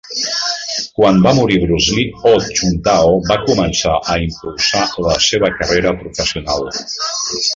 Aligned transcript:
Quan 0.99 1.19
va 1.25 1.33
morir 1.39 1.57
Bruce 1.63 1.97
Lee, 1.97 2.05
Ho 2.29 2.31
Chung-tao 2.59 3.13
va 3.31 3.37
començar 3.43 3.93
a 4.13 4.17
impulsar 4.23 4.83
la 5.09 5.13
seva 5.29 5.51
carrera 5.61 5.95
professional. 6.03 6.67